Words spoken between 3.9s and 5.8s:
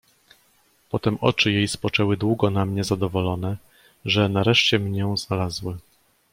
że nareszcie mnię znalazły."